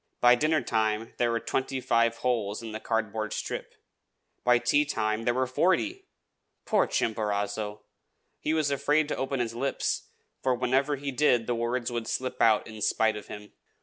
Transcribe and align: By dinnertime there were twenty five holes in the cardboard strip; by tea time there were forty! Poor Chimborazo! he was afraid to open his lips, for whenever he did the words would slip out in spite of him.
By 0.19 0.33
dinnertime 0.33 1.13
there 1.17 1.29
were 1.29 1.39
twenty 1.39 1.79
five 1.79 2.17
holes 2.25 2.63
in 2.63 2.71
the 2.71 2.79
cardboard 2.79 3.33
strip; 3.33 3.75
by 4.43 4.57
tea 4.57 4.83
time 4.83 5.25
there 5.25 5.33
were 5.35 5.45
forty! 5.45 6.07
Poor 6.65 6.87
Chimborazo! 6.87 7.81
he 8.39 8.51
was 8.51 8.71
afraid 8.71 9.07
to 9.09 9.15
open 9.15 9.39
his 9.39 9.53
lips, 9.53 10.09
for 10.41 10.55
whenever 10.55 10.95
he 10.95 11.11
did 11.11 11.45
the 11.45 11.53
words 11.53 11.91
would 11.91 12.07
slip 12.07 12.41
out 12.41 12.65
in 12.65 12.81
spite 12.81 13.15
of 13.15 13.27
him. 13.27 13.53